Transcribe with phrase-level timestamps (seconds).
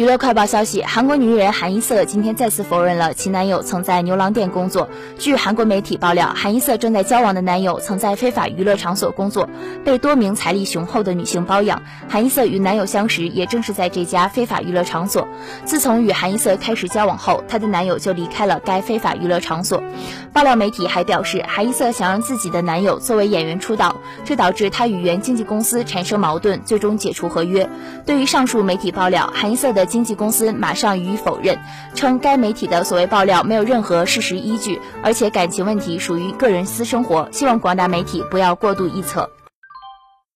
[0.00, 4.88] 娱乐快报消息：韩国女艺人韩一瑟今天再次否认了其男友曾在牛郎店工作。
[5.18, 9.46] 据韩国媒体爆料，韩一瑟正在交往的男友曾在非法娱乐场所工作，
[9.84, 11.82] 被多名财力雄厚的女性包养。
[12.08, 15.28] 韩一瑟与男友相识也正是在这家非法娱乐场所。
[15.66, 19.82] 自从与韩一瑟开始交往后，她的男友就离开了该非法娱乐场所。
[20.32, 27.68] 爆料媒体还表示，韩一瑟想让自己的男友作为演员出道，这导致她与原经纪公司产生矛盾，最终解除合约。
[28.06, 29.89] 对于上述媒体爆料，韩一瑟的。
[29.90, 31.58] 经纪公司马上予以否认，
[31.94, 39.28] 称该媒体的所谓爆料没有任何事实依据，而且感情问题属于个人私生活，希望广大媒体不要过度臆测。